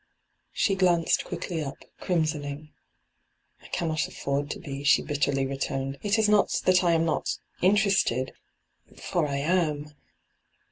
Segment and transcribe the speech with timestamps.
[0.53, 2.71] She glanced quickly up, crimsoning.'
[3.61, 7.37] I cannot afford to be,' she bitterly returned.' It is not that I am not—
[7.71, 8.33] interested—
[9.11, 9.93] for I am.